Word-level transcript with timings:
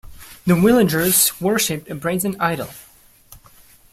The 0.47 0.55
villagers 0.55 1.39
worshipped 1.39 1.87
a 1.87 1.93
brazen 1.93 2.35
idol 2.41 2.69